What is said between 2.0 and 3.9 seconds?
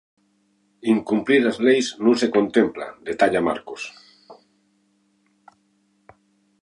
non se contempla, detalla Marcos.